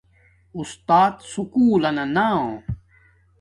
اُستات 0.57 1.15
سکُول 1.31 1.81
لنا 1.83 2.05
نا 2.15 2.27